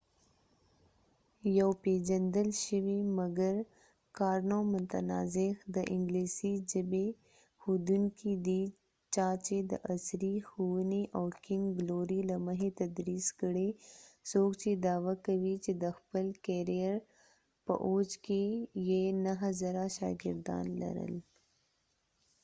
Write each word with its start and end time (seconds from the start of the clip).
کارنو 0.01 0.87
karno 1.41 1.53
یو 1.59 1.69
پیژندل 1.83 2.49
شوي 2.65 2.99
مګر 3.19 3.55
متنازع 4.73 5.49
د 5.75 5.77
انګلیسی 5.93 6.53
ژبی 6.71 7.07
ښوونکې 7.61 8.33
دي 8.47 8.63
چا 9.15 9.27
چې 9.45 9.57
د 9.71 9.73
عصری 9.93 10.35
ښوونی 10.49 11.03
او 11.17 11.23
کنګ 11.45 11.65
ګلوری 11.77 11.77
king's 11.77 11.77
glory 11.85 12.19
له 12.29 12.35
مخی 12.45 12.69
تدرېس 12.79 13.27
کړي 13.41 13.69
څوک 14.29 14.49
چې 14.61 14.69
دعوه 14.85 15.13
کوي 15.25 15.55
چې 15.63 15.71
د 15.83 15.85
خپل 15.97 16.25
کېریر 16.45 16.95
په 17.65 17.73
اوج 17.87 18.09
کې 18.25 18.41
یې 18.89 19.03
9000 19.25 19.95
شا 19.95 20.09
ګردان 20.23 20.65
لرل 20.81 21.15